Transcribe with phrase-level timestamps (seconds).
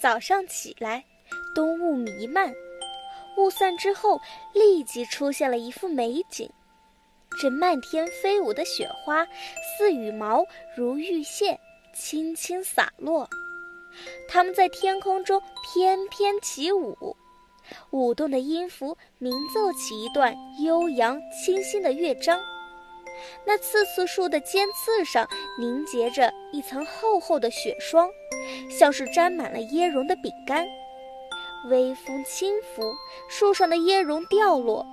[0.00, 1.04] 早上起来，
[1.54, 2.54] 冬雾弥漫，
[3.36, 4.18] 雾散之后，
[4.54, 6.50] 立即出现了一幅美景。
[7.38, 9.26] 这漫天飞舞的雪花，
[9.76, 10.42] 似羽毛，
[10.74, 11.60] 如玉屑，
[11.94, 13.28] 轻轻洒落。
[14.26, 17.14] 它们在天空中翩翩起舞，
[17.90, 22.40] 舞动的音符鸣奏起一段悠扬清新的乐章。
[23.44, 25.28] 那刺刺树的尖刺上
[25.58, 28.08] 凝结着一层厚厚的雪霜，
[28.70, 30.66] 像是沾满了椰蓉的饼干。
[31.68, 32.82] 微风轻拂，
[33.28, 34.86] 树上的椰蓉掉落，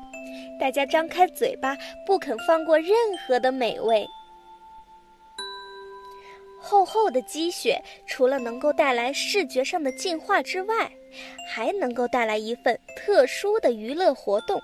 [0.59, 2.95] 大家张开嘴巴，不肯放过任
[3.25, 4.05] 何的美味。
[6.59, 10.91] 厚厚的积雪，除了能够带来视觉上的净化之外，
[11.49, 14.61] 还能够带来一份特殊的娱乐活动，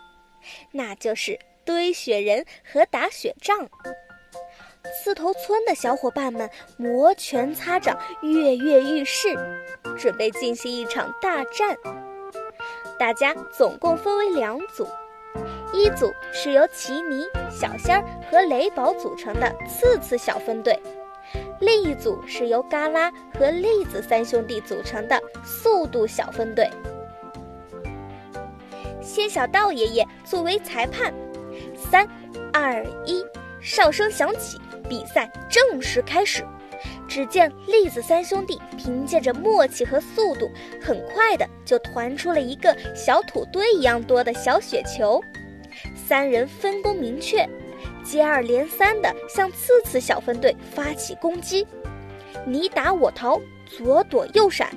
[0.72, 3.70] 那就是堆雪人和打雪仗。
[5.02, 9.34] 刺头村的小伙伴们摩拳擦掌，跃跃欲试，
[9.98, 11.78] 准备进行一场大战。
[13.00, 14.88] 大家总共分为两组，
[15.74, 20.78] 一组是由奇尼、小仙儿和雷宝组成的刺刺小分队。
[21.62, 26.70] 另一组是由嘎啦和栗子三兄弟组成的速度小分队。
[29.02, 31.14] 仙小道爷爷作为裁判，
[31.92, 32.08] 三、
[32.52, 33.24] 二、一，
[33.62, 36.46] 哨声响起，比赛正式开始。
[37.08, 40.50] 只见栗子三兄弟凭借着默契和速度，
[40.82, 45.22] 很快的就团出了一个小土堆一样多的小雪球。
[45.96, 47.48] 三人分工明确。
[48.04, 51.66] 接二连三地向刺刺小分队发起攻击，
[52.46, 54.70] 你打我逃，左躲右闪。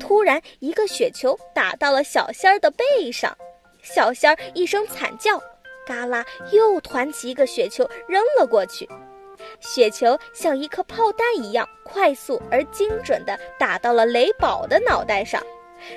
[0.00, 3.36] 突然，一个雪球打到了小仙儿的背上，
[3.82, 5.42] 小仙儿一声惨叫，
[5.88, 6.22] 嘎啦
[6.52, 8.86] 又团起一个雪球扔了过去。
[9.58, 15.42] 雪球像一颗炮弹一样快速而精准地打到了雷宝的脑袋上，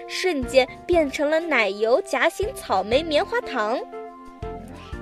[0.07, 3.77] 瞬间变成了奶油夹心草莓棉花糖。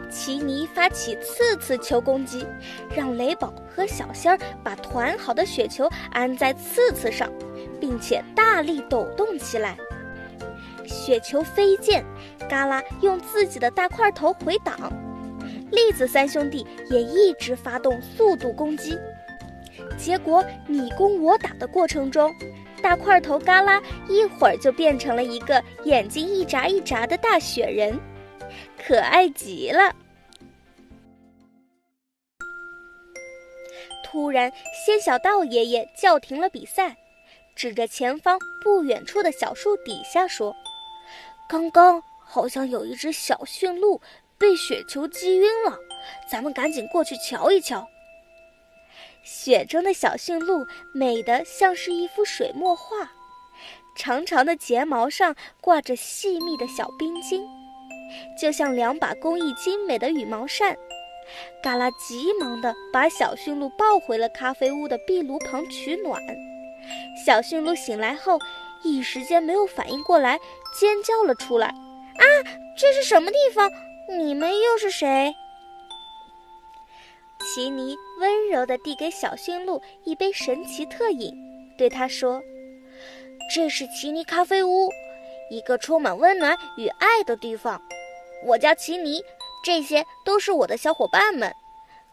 [0.10, 2.48] 奇尼发起刺刺球攻击，
[2.96, 7.32] 让雷宝和小仙儿把团好的雪球安在刺刺上，
[7.80, 9.78] 并且大力抖动起来。
[10.90, 12.04] 雪球飞溅，
[12.50, 14.92] 嘎啦用自己的大块头回挡。
[15.72, 18.98] 栗子三兄弟也一直发动速度攻击，
[19.98, 22.34] 结果你攻我打的过程中，
[22.82, 27.98] 大块头嘎啦一会儿就变成了一个眼睛一眨一眨的大雪人。
[28.84, 29.96] 可爱极了！
[34.04, 34.52] 突然，
[34.86, 36.98] 仙小道爷爷叫停了比赛，
[37.56, 40.56] 指着前方不远处的小树底下说
[41.50, 44.00] ：“刚刚好像有一只小驯鹿
[44.38, 45.76] 被雪球击晕了，
[46.32, 47.88] 咱们赶紧过去瞧一瞧。”
[49.26, 53.12] 雪中的小驯鹿美得像是一幅水墨画，
[53.96, 57.44] 长长的睫毛上挂着细密的小冰晶。
[58.40, 60.78] 就像两把工艺精美的羽毛扇，
[61.64, 66.22] 嘎啦急忙地把小驯鹿抱回了咖啡屋的壁炉旁取暖。
[67.26, 68.40] 小驯鹿醒来后，
[68.84, 70.40] 一时间没有反应过来，
[70.80, 71.68] 尖叫了出来
[72.18, 72.24] ：“啊，
[72.78, 73.70] 这是什么地方？
[74.18, 75.34] 你们又是谁？”
[77.42, 81.34] 奇尼温柔地递给小驯鹿一杯神奇特饮，
[81.78, 82.42] 对他说
[83.54, 84.90] ：“这是奇尼咖啡屋，
[85.50, 87.82] 一个充满温暖与爱的地方。”
[88.46, 89.22] 我叫奇尼，
[89.64, 91.52] 这些都是我的小伙伴们。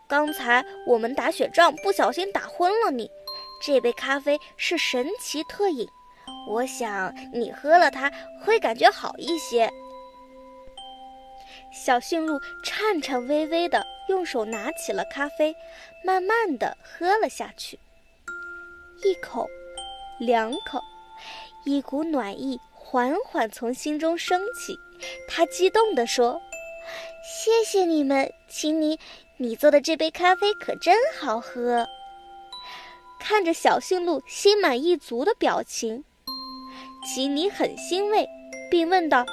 [0.08, 3.10] 刚才我们打雪仗，不小心打昏了你。
[3.64, 5.88] 这杯咖啡是神奇特饮，
[6.46, 8.10] 我想你喝了它
[8.42, 9.70] 会感觉好一些。
[11.72, 15.54] 小驯鹿颤颤巍巍地用手拿起了咖啡，
[16.04, 17.78] 慢慢地喝了下去。
[19.04, 19.46] 一口，
[20.18, 20.80] 两口，
[21.64, 24.78] 一股暖意缓缓从心中升起。
[25.28, 26.40] 他激动地说
[27.22, 28.98] ：“谢谢你们，奇尼，
[29.36, 31.86] 你做的这杯咖啡可真好喝。”
[33.20, 36.04] 看着小驯鹿心满意足的表情，
[37.06, 38.28] 奇尼很欣慰，
[38.68, 39.24] 并问道：“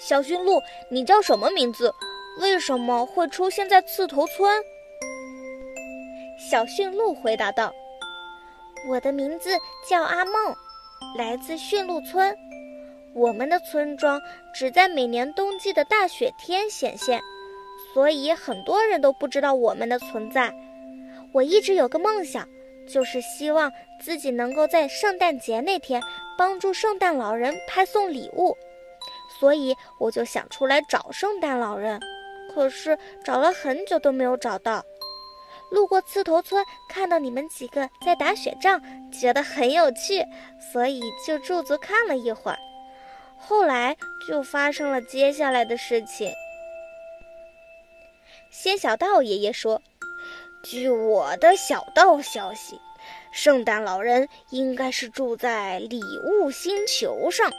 [0.00, 1.94] 小驯鹿，你叫什么名字？
[2.40, 4.62] 为什么会出现在刺头村？”
[6.50, 7.70] 小驯鹿回答道
[8.88, 9.50] ：“我的名字
[9.86, 10.56] 叫阿梦，
[11.18, 12.34] 来自驯鹿村。”
[13.12, 14.18] 我们的村庄
[14.54, 17.20] 只在每年冬季的大雪天显现，
[17.92, 20.54] 所以很多人都不知道我们的存在。
[21.32, 22.48] 我一直有个梦想，
[22.92, 26.02] 就是希望自己能够在圣诞节那天
[26.36, 28.56] 帮助圣诞老人派送礼物，
[29.38, 32.00] 所以我就想出来找圣诞老人。
[32.52, 34.84] 可是找了很久都没有找到。
[35.70, 38.82] 路过刺头村，看到你们几个在打雪仗，
[39.12, 40.26] 觉得很有趣，
[40.72, 42.58] 所以就驻足看了一会儿。
[43.38, 43.96] 后来
[44.28, 46.32] 就发生了接下来的事情。
[48.50, 49.80] 仙小道爷爷说
[50.62, 52.78] ：“据我的小道消息，
[53.32, 57.50] 圣诞老人应该是住在礼物星球上。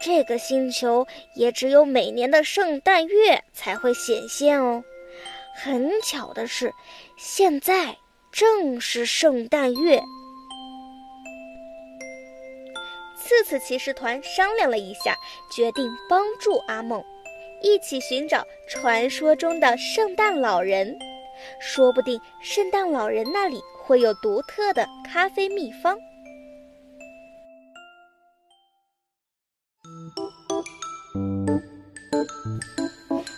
[0.00, 4.82] 这个星球也只有每年的圣诞月才会显现哦。
[5.54, 6.72] 很巧的是，
[7.16, 7.96] 现在
[8.32, 10.02] 正是圣诞月。”
[13.16, 15.16] 次次骑士团商量了一下，
[15.50, 17.02] 决定帮助阿梦，
[17.62, 20.98] 一起寻找传说中的圣诞老人。
[21.60, 25.96] 说不定圣诞老人那里会有独特的咖啡秘方。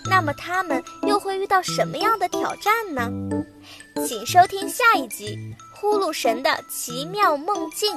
[0.09, 3.11] 那么他们又会遇到什么样的挑战呢？
[4.07, 5.37] 请收听下一集
[5.75, 7.95] 《呼噜神的奇妙梦境》。